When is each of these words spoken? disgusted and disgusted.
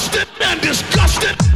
disgusted 0.00 0.28
and 0.40 0.60
disgusted. 0.62 1.49